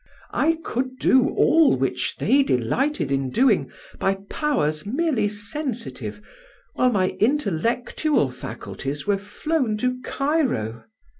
[0.33, 6.23] I could do all which they delighted in doing by powers merely sensitive,
[6.73, 10.85] while my intellectual faculties were flown to Cairo.